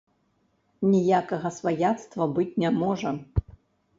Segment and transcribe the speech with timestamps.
[0.93, 3.09] Ніякага сваяцтва быць не можа.